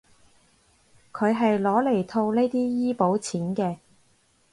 [1.13, 3.77] 佢係攞嚟套呢啲醫保錢嘅